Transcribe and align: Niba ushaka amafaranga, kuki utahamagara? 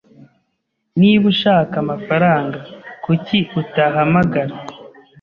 Niba 0.99 1.25
ushaka 1.33 1.73
amafaranga, 1.83 2.59
kuki 3.03 3.39
utahamagara? 3.61 4.53